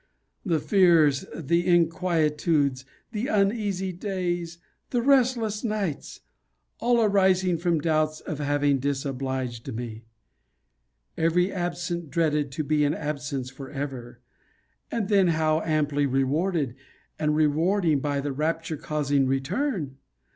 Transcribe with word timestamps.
The 0.43 0.59
fears, 0.59 1.27
the 1.35 1.67
inquietudes, 1.67 2.85
the 3.11 3.27
uneasy 3.27 3.93
days, 3.93 4.57
the 4.89 4.99
restless 4.99 5.63
nights; 5.63 6.21
all 6.79 7.03
arising 7.03 7.59
from 7.59 7.79
doubts 7.79 8.19
of 8.19 8.39
having 8.39 8.79
disobliged 8.79 9.71
me! 9.71 10.05
Every 11.19 11.51
absence 11.51 12.07
dreaded 12.09 12.51
to 12.53 12.63
be 12.63 12.83
an 12.83 12.95
absence 12.95 13.51
for 13.51 13.69
ever! 13.69 14.21
And 14.89 15.07
then 15.07 15.27
how 15.27 15.61
amply 15.61 16.07
rewarded, 16.07 16.73
and 17.19 17.35
rewarding, 17.35 17.99
by 17.99 18.21
the 18.21 18.31
rapture 18.33 18.77
causing 18.77 19.27
return! 19.27 19.97